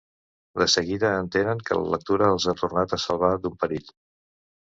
[0.61, 3.95] De seguida entenen que la lectura els ha tornat a salvar d'un perill.